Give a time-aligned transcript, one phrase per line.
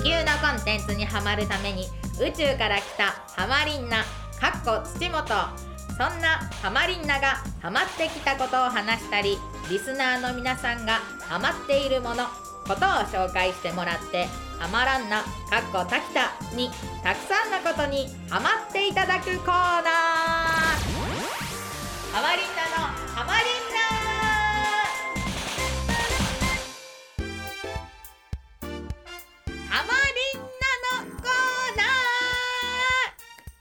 [0.00, 1.84] 地球のコンテンツにハマるために
[2.18, 3.98] 宇宙から来たハマリンナ
[4.40, 9.36] かっこ土本そんなハマリンナがハマってきたことを話したり
[9.68, 12.24] リスナーの皆さんがハマっているもの
[12.66, 12.78] ことを
[13.12, 14.24] 紹介してもらって
[14.58, 15.24] ハマらんなか
[15.60, 16.70] っこたきたに
[17.02, 21.00] たくさんのことにハマっていただくコーナー。
[22.10, 23.99] ハマリンナのハマリンナ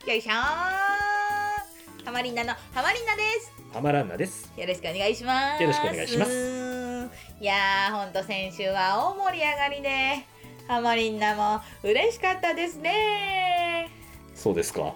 [0.10, 4.52] よいしょーハマリンナのハマリンナですハマランナです。
[4.58, 5.62] よろしくお願いします。
[5.62, 7.10] よろしくお願いします
[7.40, 10.26] いやー、ほんと先週は大盛り上がりで、
[10.68, 13.39] ハマリンナも嬉しかったですね。
[14.40, 14.82] そうですか。
[14.82, 14.96] は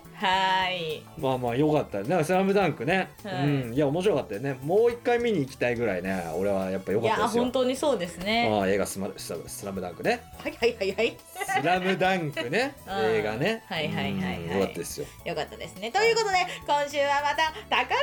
[0.69, 1.03] ーい。
[1.17, 2.07] まあまあ良かったね。
[2.07, 3.09] なんかスラムダンクね。
[3.25, 3.73] はいうん。
[3.73, 4.57] いや面白かったよね。
[4.63, 6.23] もう一回見に行きたいぐらいね。
[6.37, 7.51] 俺はやっぱ良かったですよ本。
[7.51, 8.49] 当にそうですね。
[8.49, 10.21] ああ映画スマスラスラムダンクね。
[10.37, 11.17] はいはいはいはい。
[11.61, 12.73] スラムダンクね。
[12.87, 13.63] うん映画ね。
[13.67, 15.07] はいはいはいはいうん良かったですよ。
[15.25, 15.91] よかったですね。
[15.91, 17.99] ということで、今週はまた宝塚の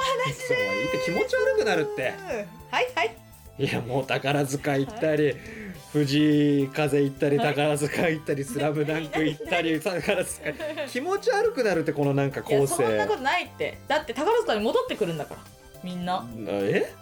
[0.00, 2.12] お話そう言って気持ち悪くなるって。
[2.70, 3.23] はいはい。
[3.58, 5.34] いやもう宝塚行ったり。
[5.92, 10.52] 藤井風行ったりはい宝塚行ったりスラムダンク行ったり宝塚
[10.88, 13.78] 気持ち悪くなるってこのなんかいや、構そんな成ことないって。
[13.86, 15.40] だって宝塚に戻ってくるんだから。
[15.84, 16.26] みんな。
[16.36, 16.92] え？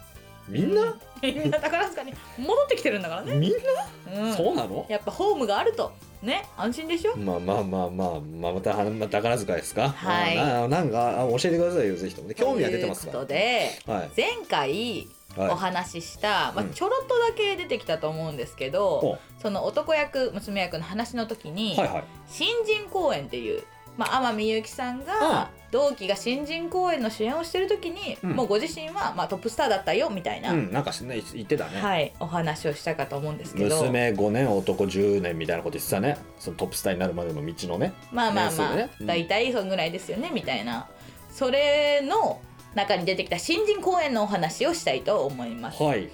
[0.47, 0.95] みんな？
[1.33, 3.35] みんな宝塚に戻ってきてるんだからね。
[3.37, 4.85] みんうんなそうなの？
[4.89, 5.93] やっぱホームがあると
[6.23, 7.17] ね安心でしょ？
[7.17, 9.89] まあまあまあまあ、まあ、また、まあ、宝塚ですか？
[9.91, 12.35] はいあななんか、あ教えてくださいよ、ぜひともね。
[12.35, 13.95] 興味は出てますかということでら。
[13.95, 14.11] はい。
[14.17, 21.79] 前回おは話しした、まあうん、ちょろっとだけ出てきたと思うんですけど、ほその男役娘役の話の時に、い。
[21.79, 22.05] はいはい。
[22.29, 23.63] 新人公演っていう、
[23.97, 28.31] まあ、天海祐希さんが同期が新人公演の主演をしてる時に、うん。
[28.33, 31.81] もうご自身は、まあ、トップスターだったよみたいな、うん、なんかしね、言ってたね。
[31.81, 33.83] はい、お話をしたかと思うんですけど。
[33.83, 36.19] 娘5年、男10年みたいなこと言ってたね。
[36.39, 37.95] そのトップスターになるまでの道のね。
[38.13, 38.91] まあまあまあ、ね。
[39.01, 39.07] うん。
[39.07, 40.89] 大体そんぐらいですよねみたいな。
[41.31, 42.41] それの
[42.75, 45.83] 中に出てきた新人公演のお話をしたいと思います。
[45.83, 46.11] はい。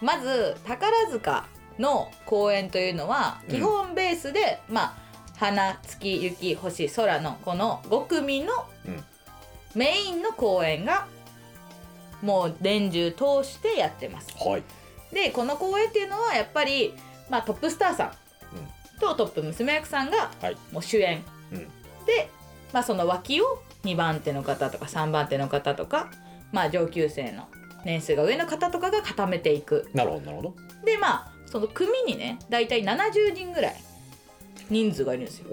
[0.00, 1.44] まず宝塚
[1.78, 3.54] の公演というのはうん。
[3.56, 5.01] 基本ベースで、まあ
[5.42, 8.52] 花月雪星空のこの5組の
[8.86, 9.04] うん
[9.74, 11.08] メインの公演が
[12.20, 14.62] もう年中通してやってますはい。
[15.12, 16.94] でこの公演っていうのはやっぱり、
[17.28, 20.56] まあ、トップスターさんとトップ娘役さんがはい。
[20.70, 21.58] もう主演うん。
[22.06, 22.28] で、
[22.72, 26.10] まあ、その脇を2番手の方とか3番手の方とか、
[26.52, 27.48] まあ、上級生の
[27.84, 30.54] 年数が上の方とかが固めていくなるほど、なるほど。
[30.84, 33.74] でまあその組にね大体70人ぐらい
[34.72, 35.46] 人数がいるんですよ。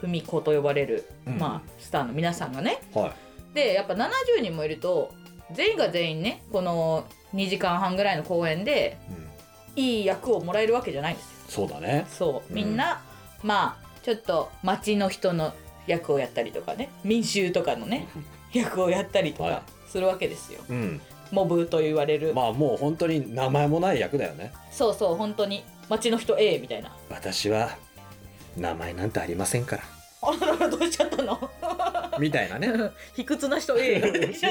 [0.00, 3.54] 組子と呼ばれる、うんまあ、スターの皆さんがねはい。
[3.54, 4.08] でやっぱ70
[4.42, 5.12] 人もいると
[5.52, 9.26] 全員が全員ねこの2時間半ぐらいの公演でうん。
[9.76, 12.06] いい役をもらえるわけじゃないんですよそうだね。
[12.10, 13.02] そううんみんな、
[13.42, 15.52] まあちょっと町の人の
[15.86, 18.08] 役をやったりとかね民衆とかのね
[18.52, 21.00] 役をやったりとはいかするわけですよ、うん。
[21.30, 24.52] モブと言われる、まあもう本当に名前もない役だよね。
[24.70, 27.76] そうそう本当に町の人 A みたいな私は
[28.56, 29.82] 名前なんてありませんから。
[30.22, 31.38] あららどうしちゃったの？
[32.18, 32.72] みたいなね。
[33.14, 34.46] 卑屈な人 A ち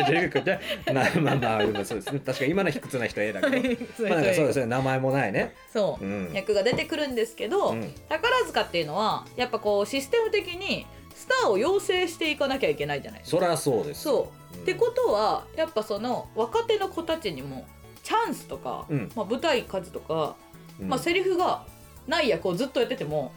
[0.00, 2.20] ょちょよくじゃあなまあまあでもそうですね。
[2.24, 4.08] 確かに今の卑屈な人 A だけど。
[4.08, 4.66] まあなんかそうですね。
[4.66, 5.54] 名前もないね。
[5.72, 6.32] そう、うん。
[6.32, 7.94] 役が出てくるんですけど、うん。
[8.08, 13.36] 宝塚っていうのはやっぱこうシステム的にスターを養成していかなきゃいけないじゃないですか。
[13.36, 14.02] そりゃそうです。
[14.02, 14.62] そう、うん。
[14.62, 17.66] ってことはやっぱその若手の子たちにも
[18.02, 19.12] チャンスとか、うん。
[19.14, 20.34] まあ、舞台数とか、
[20.80, 20.88] うん。
[20.88, 21.66] まあ、セリフが
[22.08, 23.32] ない役をずっとやってても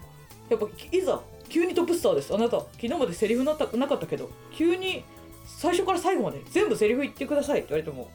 [0.53, 2.34] やっぱいざ急にトップスターです。
[2.34, 5.03] あなた昨日までセリフなったなかったけど急に
[5.46, 8.09] 最初から最後まで全部セリフ言ってくださいって言われても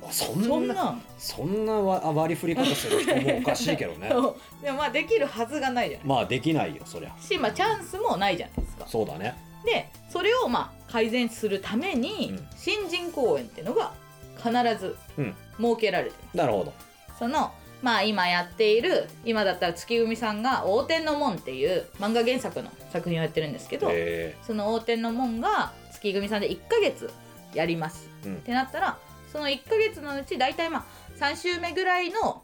[0.00, 4.08] まあそんなそんなんそんなわ割り振り方する人もおかしいけどね。
[4.62, 7.14] でもまあできるはずがないじゃないまあできないよそりゃ。
[7.20, 8.86] し、まあ、チャンスもないじゃないですか。
[8.86, 9.34] そうだね。
[9.64, 12.48] でそれをまあ改善するために、うん。
[12.56, 13.92] 新人公演っていうのが
[14.36, 15.34] 必ずうん。
[15.58, 16.72] 設けられてます、なるほど。
[17.18, 17.52] その
[17.82, 27.10] まあ今やっている今だったら月組さんが「横天の門」っていう漫画原作の作品をやってるんですけど、えその横天の門が月組さんで1ヶ月
[27.54, 28.36] やります、うん。
[28.36, 28.98] ってなったら
[29.32, 30.84] その1ヶ月のうち大体まあ
[31.18, 32.42] 3週目ぐらいの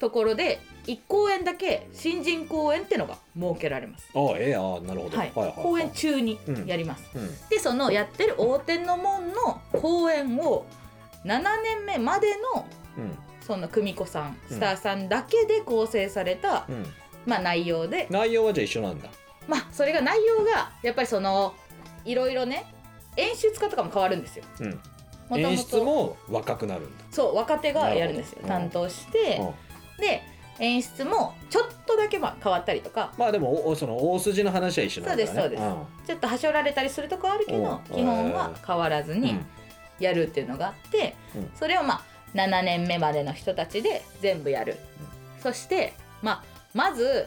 [0.00, 5.16] ところで1公演だけ新人公演ってのが設けられます、ー、あええああなるほど。
[5.16, 5.32] はい。
[5.56, 7.48] 公演中にやります、うん。
[7.48, 10.66] でそのやってる横天の門の公演を
[11.24, 12.66] 7年目までの
[12.98, 13.18] うん
[13.48, 16.86] その久美子さんスターさんだけで構成された、うん。
[17.24, 18.06] まあ、内容で。
[18.10, 19.08] 内容はじゃあ一緒なんだ。
[19.48, 21.54] まあそれが内容がやっぱりその
[22.04, 22.66] いろいろね
[23.16, 24.44] 演出家とかも変わるんですよ。
[25.30, 25.40] うん。
[25.40, 27.04] 演出とも若くなるんだ。
[27.10, 28.42] そう若手がやるんですよ。
[28.46, 29.40] 担当して、
[29.98, 30.22] で
[30.58, 33.14] 演出もちょっとだけまあ変わったりとか。
[33.16, 35.26] まあでもおその大筋の話は一緒なんだね。
[35.26, 39.46] そうですそうちょっとはしょられたりするとこあるけどうん基本は変わらずにうん。
[39.98, 41.50] やるっていうのがあって、うん。
[41.54, 42.02] それをまあ
[42.34, 44.76] 7年目までの人たちで全部やる、
[45.42, 46.44] そして、まあ、
[46.74, 47.26] まず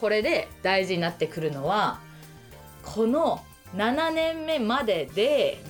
[0.00, 2.00] これで大事になってくるのは
[2.82, 3.42] この
[3.76, 5.60] 7年目までで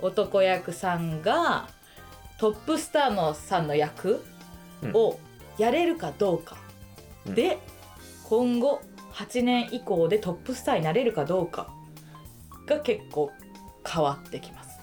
[0.00, 1.68] 男役さんが
[2.38, 4.24] トップスターのさんの役
[4.92, 5.18] を
[5.58, 6.56] やれるかどうか、
[7.26, 7.34] うん。
[7.34, 7.58] で
[8.24, 8.82] 今後
[9.12, 11.70] 8年以降でトップスターになれるかどうか
[12.66, 13.30] が結構
[13.86, 14.76] 変わってきます。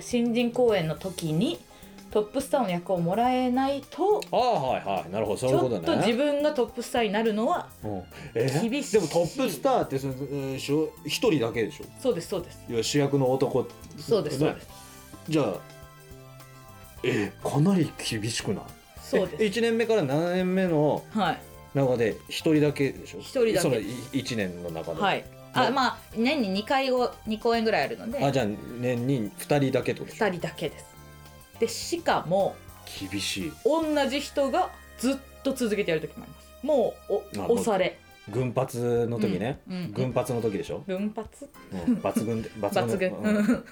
[0.00, 1.58] 新人公演の時に
[2.12, 5.10] トップスターの役をもらえないとああはいはい。
[5.10, 5.76] なるほどそうちいうことね。
[5.78, 7.68] ょっと自分がトップスターになるのは
[8.34, 8.92] 厳しい。
[8.92, 11.84] でもトップスターってそのえーしょ一人だけでしょ？
[12.00, 12.58] そうですそうです。
[12.68, 13.66] いや主役の男
[13.98, 14.68] そうですそうです。
[15.28, 15.54] じゃあ
[17.02, 18.64] えかなり厳しくない？
[19.02, 19.44] そうです。
[19.44, 21.40] え1年目から7年目のはい。
[21.74, 23.20] 中で1人だけでしょ？
[23.20, 23.58] 一人だけ。
[23.60, 25.24] その1年の中で、はい。
[25.54, 28.22] あまあ年に2回を2公演ぐらいあるので。
[28.22, 28.46] あじゃあ
[28.78, 30.84] 年に2人だけとでしょ？2人だけです
[31.62, 32.56] でしかも
[33.08, 33.52] 厳しい。
[33.64, 36.66] 同じ人がずっと続けてやる時もあります。
[36.66, 38.00] もうあお押され。
[38.28, 39.92] 軍発の時ね、うんうん。
[39.92, 41.48] 軍発の時でしょ、分発？
[41.72, 43.10] うん、抜群で 抜抜群。
[43.12, 43.64] うん。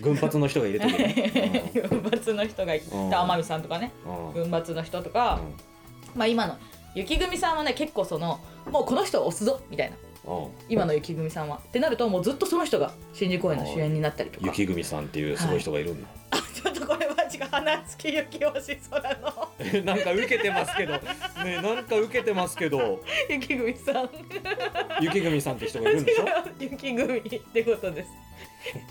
[0.00, 3.08] 軍発の人がいる時ね、 分発の人がいてうん。
[3.08, 3.92] 天海さんとかね。
[4.04, 4.26] うん。
[4.26, 5.38] うん分発の人とか、
[6.16, 6.56] まあ今の
[6.96, 9.96] 雪組さんはね結構そのもうこの人を押すぞみたいな。
[10.68, 11.60] 今の雪組さんは。
[11.64, 14.46] ってなるともうずっとその人が新人公演の主演になったりとか。
[14.48, 16.37] 雪組さんっていうすごい人がいるんだ、は違う
[17.50, 19.48] 花月雪星空の。
[19.58, 20.92] えなんか受けてますけど。
[20.92, 21.00] ね
[21.62, 23.02] なんか受けてますけど。
[23.28, 24.10] 雪組さん。
[25.00, 26.24] 雪組さんって人がいるんでしょ？
[26.58, 28.10] 雪組ってことです。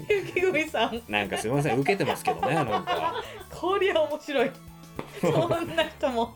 [0.10, 1.02] 雪組さん。
[1.08, 3.24] なんかすみません受けてますけどねなんか。
[3.50, 4.52] こりゃ面白い。
[5.22, 6.34] そんな人も。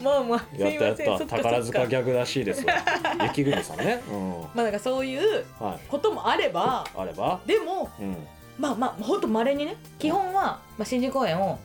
[0.00, 2.74] まあまあすやったやっいまっか宝塚ギャグらしいですわ。
[3.22, 4.02] 雪組さんね。
[4.10, 4.30] うん。
[4.40, 5.86] まあなんかそういうはい。
[5.88, 7.40] こともあればあれば？
[7.46, 8.16] でもうん
[8.58, 11.58] まあまあほんとまれにね基本は、まあ、新人公演を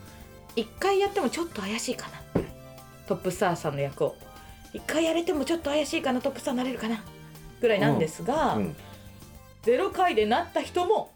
[0.56, 2.42] 1回やってもちょっと怪しいかな。
[3.06, 4.16] トップスターさんの役を。
[4.74, 7.02] 1回やれてもちょっと怪しいかなトップスターになれるかな。
[7.60, 8.76] ぐらいなんですが、うん
[9.62, 11.12] 0回でなった人も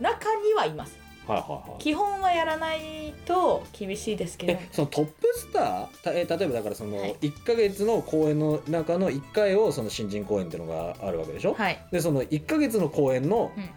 [0.00, 0.96] 中にはいます。
[1.26, 1.82] はいはいはい。
[1.82, 4.52] 基本はやらないと厳しいですけど。
[4.52, 5.86] えそのトップスター？
[6.04, 7.16] たえ例えばだからそのはい。
[7.20, 11.84] 1か月の公演の中の1回をその新人公演っていうのがあるわけでしょ、はい。
[11.90, 13.70] でその1か月の公演の、うん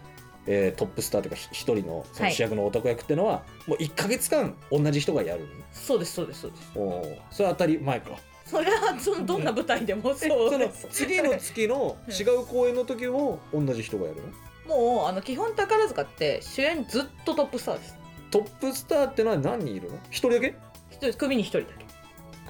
[0.46, 2.34] えートップスターというかひ一人のそのはい。
[2.34, 6.72] 主役の男役っていうのは、もう1か月間同じ人がやるそうですそうですそうです。
[6.74, 7.18] おー。
[7.30, 8.10] それは当たり前か。
[8.44, 10.86] それはそのどんな舞台でもそうです。
[10.92, 12.14] 次の月のうん。
[12.14, 14.20] 違う公演の時も同じ人がやる
[14.66, 14.76] の？
[14.76, 17.98] もうあの基本宝塚って主演ずっとトップスターです。
[18.30, 19.98] トップスターってのは何人いるの？
[20.10, 20.54] 一人だけ？
[20.90, 21.84] 一人組に一人だけ。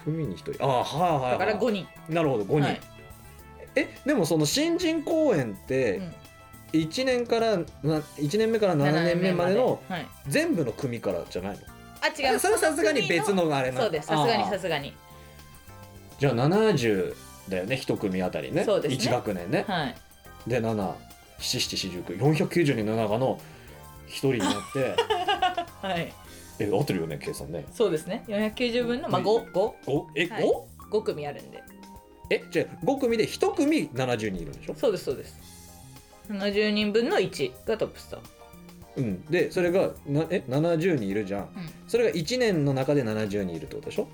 [0.05, 0.65] 組に一人。
[0.65, 1.87] ああはいはい、はい、だから5人。
[2.09, 2.81] なるほど5人、はい。
[3.77, 6.15] えでもその新人公演ってうん
[6.79, 7.65] 1年からな
[8.17, 10.07] 1年目から7年目までのはい。
[10.29, 11.61] 全部の組からじゃないの？
[12.01, 12.39] あ違う。
[12.39, 14.09] それはさすがに別のあれなそうです。
[14.09, 14.93] さすがにあーさすがに。
[16.19, 17.15] じゃあ70
[17.49, 18.65] だよね一組あたりね。
[18.65, 19.05] そうですね。
[19.05, 19.65] 1学年ね。
[19.67, 19.95] はい。
[20.47, 23.41] で77494990人の中の
[24.07, 24.95] 一人になって。
[25.87, 26.13] はい。
[26.61, 27.65] え合ってるよね計算ね。
[27.73, 28.25] そうですね。
[28.29, 29.77] 490分のまあ5 5お
[30.15, 30.45] え、はい。
[30.45, 30.53] 5?
[30.93, 31.63] 5組あるんで。
[32.31, 34.75] えじゃあ5組で1組70人いるんでしょ？
[34.75, 35.37] そうですそうです
[36.31, 38.21] 70人分の1がトップスター
[38.97, 39.25] うん。
[39.27, 41.43] でそれがなえ70人いるじゃん。
[41.43, 41.49] うん。
[41.89, 44.09] それが1年の中で70人いるってことでしょ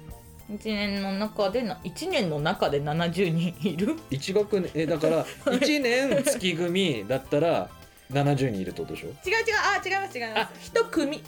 [0.50, 4.70] ？1年の中でな1年の中で70人いる？1学年。
[4.74, 7.68] えだから 1年月組だったら
[8.10, 9.08] 70人いるってことでしょ？
[9.08, 9.16] 違う違う。
[9.54, 10.72] あ違います違います。
[10.72, 11.22] 1組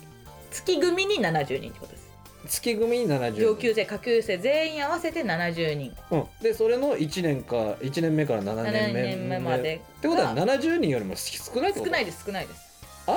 [0.51, 2.02] 月組に70人ってことです
[2.47, 3.41] 月組に70人。
[3.41, 5.93] 上級生下級生全員合わせて70人。
[6.11, 11.91] うん、でそれの1年か1年目から7 7年目年目までってことは70人よりも少ないってこと？
[11.91, 12.61] 少ないです少ないです。
[13.07, 13.13] あ？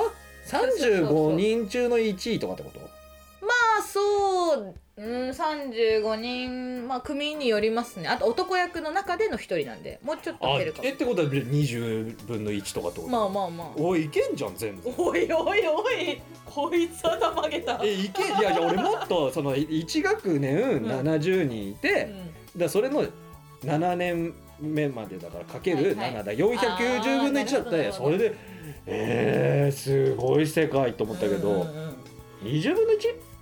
[0.46, 2.78] そうそうそう35人中の1位とかってこと？
[2.80, 2.85] まあ
[3.96, 8.08] そううん35人まあ組によりますね。
[8.08, 10.88] あと男役の中での一人なんでもうちょっとあ減るかも。
[10.88, 13.10] えってことは20分の1とかってこと？
[13.10, 13.68] まあまあまあ。
[13.76, 20.86] おいいけんじゃん全然おいおいおいこいつは玉げたえいけいやいや俺もっとその1学年ん。
[20.86, 22.10] 70人いて、
[22.54, 22.60] うん。
[22.60, 23.04] らそれの
[23.64, 26.22] 7年目までだからかけるはいはい。
[26.22, 27.70] 7だ、490分の1だった。
[27.70, 28.34] あーなるほどらそれで
[28.86, 31.96] えー、すごい世界と思ったけど、うんうん
[32.44, 32.96] 20分の 1?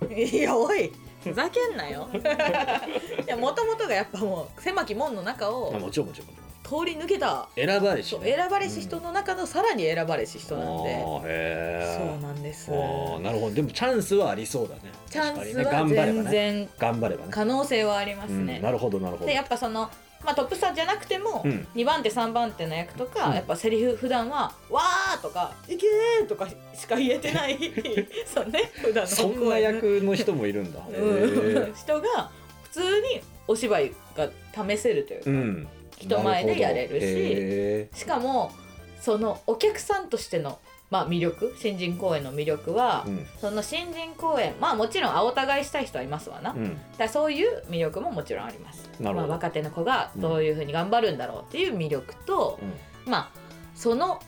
[0.05, 0.91] う んいやおい
[1.23, 2.07] ふざけんなよ。
[2.13, 6.45] いやもともとがやっぱもう狭き門の中をあもちろんもちろんもちろん。
[6.65, 12.71] 通り抜けた選ばれし、そうね、選ばれし人の中のさらに選ばれし人なんで、あーへそうえなんです。
[12.71, 13.55] あーなるほど。
[13.55, 14.81] でもチャンスはありそうだね。
[15.09, 15.95] チャンス確かにね。
[15.95, 16.31] 全ね。
[16.31, 17.31] 然頑張ればね。
[17.31, 19.25] 可能性はありますね、うん、なるほどなるほど。
[19.27, 19.89] でやっぱその
[20.25, 21.67] まあトップスターじゃなくても、うん。
[21.75, 23.35] 2番手3番手の役とか、うん。
[23.35, 27.57] やっぱセリフ普段は「わー」とか「いけー」とかしか言えてない
[28.25, 30.79] そうね普段のそんな役の人もいるんだ。
[30.89, 31.67] へうん。
[31.67, 32.29] え人が
[32.63, 35.67] 普通にお芝居が試せるというか、うん。
[35.97, 38.51] 人前でやれるしへしかも
[38.99, 40.59] そのお客さんとしての、
[40.91, 43.27] まあ、魅力新人公演の魅力は、ーうん。
[43.39, 46.77] その新人公演まあもちろん青互いしたい人はいますわな、うん。
[46.97, 52.59] らそういう魅力ももちろんあります、まあ、若手の子がどういうふうに頑張るんだろうっていう魅力と、
[53.05, 54.21] まあその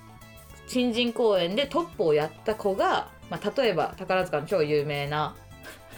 [0.68, 5.36] 新人公演でトップをやった子が、まあ、例えば宝塚の超有名な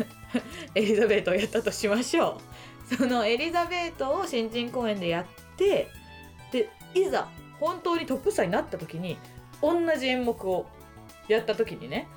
[0.75, 2.39] エリザベートをやったとしましょ
[2.92, 2.96] う。
[2.96, 5.25] そのエリザベートを新人公演でやっ
[5.58, 5.88] て
[6.51, 7.28] でいざ
[7.60, 9.18] 本当にトップスターになった時に
[9.62, 10.66] 同じ演目を
[11.28, 12.08] やった時にね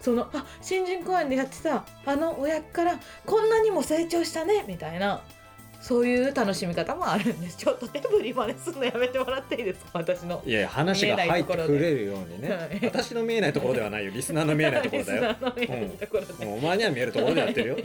[0.00, 5.22] そのあ新人公演でやってたあのお役からこんなにも成長したねみたいな
[5.80, 7.58] そういう楽しみ方もあるんです。
[7.58, 9.90] ちょっと手振り真似するのやめてもらっていいですか？
[9.98, 12.48] 私のいやいや話が入ってくれるようにね。
[12.48, 12.80] はい。
[12.84, 14.10] 私の見えないところではないよ。
[14.10, 15.22] リスナーの見えないところだよ。
[15.22, 17.76] リスナーの見えないところでもうお前には見えるところでやってるよ、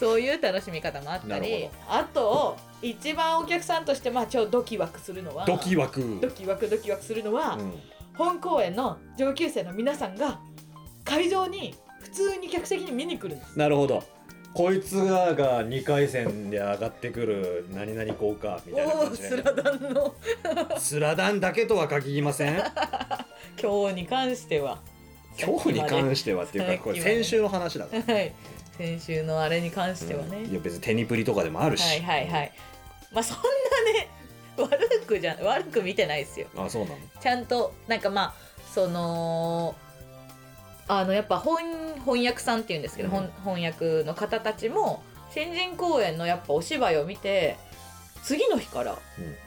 [0.00, 6.18] そういう楽しみ方もあったりほあと一番お客さんとしてまあ超ドキワクするのはドキワク。
[6.22, 7.72] ドキワクドキワクするのは、うん
[8.14, 10.40] 本公演の上級生の皆さんが
[11.04, 13.58] 会場に普通に客席に見に来るんです。
[13.58, 14.02] なるほど。
[14.54, 20.14] こいつらが2回戦で上がってくる何々効果みたいな感じで、ね、スラダンの。
[20.78, 22.62] スラダンだけとは限りません。
[23.60, 24.78] 今日に関しては。
[25.42, 28.32] 今日に関ししてはっていうかこれ先週の話だから、 はい。
[28.76, 30.50] 先週のあれに関してはね、うん。
[30.50, 32.52] いや別にテニプリとかでもあるし、はいはいはい。
[33.12, 34.08] まあそんなね
[34.62, 36.46] 悪くじゃ悪く見てないですよ。
[36.56, 36.96] あそうなの？
[37.20, 38.34] ちゃんとなんかまあ
[38.72, 39.74] その
[40.88, 41.62] あのやっぱ翻
[42.04, 43.14] 翻訳さんっていうんですけど、うん。
[43.44, 47.56] 翻翻訳の方たちも新人公演のやっぱお芝居を見て
[48.22, 48.98] 次の日からうん。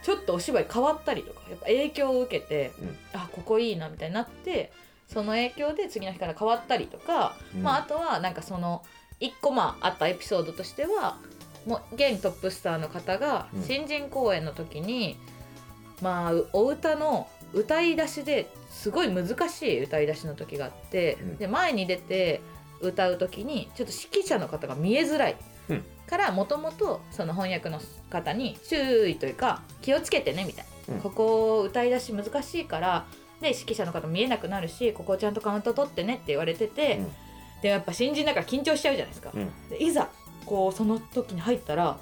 [0.02, 2.96] ちょっとお芝居変わったりとかやっぱ影響を受けて、うん。
[3.12, 4.72] あここいいなみたいになって
[5.08, 7.62] その影響で次の日から変わったりとか、うん。
[7.62, 8.82] まあ、あとはなんかその
[9.20, 11.18] 一個まああったエピソードとしては
[11.66, 13.62] もう現トップスターの方がうん。
[13.62, 15.18] 新人公演の時に、
[16.00, 21.36] まあお歌の歌い出しですごい難しい歌い出しの時があって、うん。
[21.36, 22.40] で前に出て
[22.80, 25.36] 歌う時にちょっと指揮者の方が見えづらい。
[25.68, 25.84] うん。
[26.06, 27.80] からもともとその翻訳の
[28.10, 31.00] 方に注意というか気をつけてねみたいな、うん。
[31.00, 33.06] ここ歌い出し難しいから
[33.40, 37.12] で指揮者の方見えなくなるしここをちゃんとカウント取ってねって言われてて、うん。
[37.62, 39.50] でやっぱ新人だから緊張しちゃうじゃないですか、うん。
[39.68, 40.08] でいざ
[40.46, 41.98] こうその時に入ったら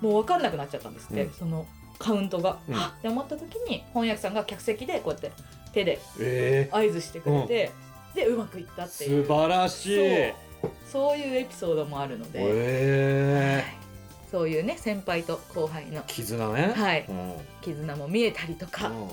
[0.00, 1.32] もう分かんなくなっちゃったんですって、うん。
[1.32, 1.66] その
[1.98, 2.74] カウントが、うん。
[2.74, 5.32] はっって思った時に翻訳さんが客席でこうやって
[5.72, 7.70] 手でえ合図してくれて、
[8.14, 9.26] でうまくいったー、っていう。
[9.26, 10.32] 素晴らしい。
[10.62, 10.70] そう。
[10.92, 14.30] そういうエピソードもあるので、えはい。
[14.30, 16.02] そういうね先輩と後輩の。
[16.02, 16.72] ー、絆ね。
[16.74, 17.06] はい。
[17.08, 17.34] うん。
[17.62, 19.08] 絆も見えたりとか、うん。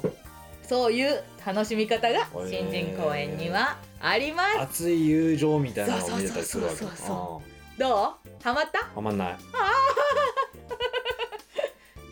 [0.68, 6.78] そういう楽しみ方が新人公演にはあります、熱い友情みたいなのを見れたりするわけ。
[6.78, 7.42] そうそうそ
[7.78, 8.23] うどう？
[8.44, 8.80] ハマった？
[8.80, 9.38] ーはまんない。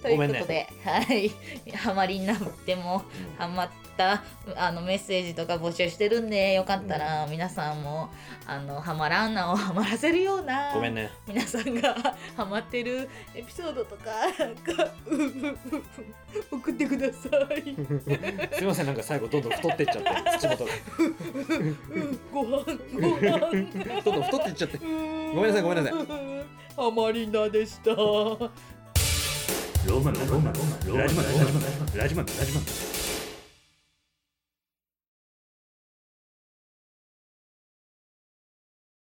[0.02, 1.30] ということで、はい。
[1.78, 3.04] ハマりになっても
[3.38, 3.70] ハマっ
[4.02, 4.24] た
[4.56, 8.10] あのメッセージとか募集してるんでよかったら皆さんも
[8.48, 11.12] あのハマらんなをハマらせるようなごめんね。
[11.28, 11.94] 皆さんが
[12.36, 14.12] ハマってるエピソードとか
[16.52, 17.14] 送ってくださ
[17.56, 17.76] い。
[18.58, 20.72] すいませんなんか最後どんどん太ってっちゃって 口元が。
[22.34, 23.40] ご飯ご飯。
[24.04, 24.78] どんどん太っていっちゃって。
[24.78, 24.86] ご
[25.42, 25.94] めんなさいごめんなさい。
[26.76, 27.92] ハマリナでした。
[27.92, 30.54] ローマンローマン
[30.96, 31.56] ラジマンラジマン
[31.98, 32.91] ラジマンラジマン